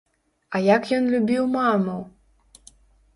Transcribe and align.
А 0.55 0.61
як 0.75 0.83
ён 0.97 1.05
любіў 1.15 1.43
маму! 1.57 1.99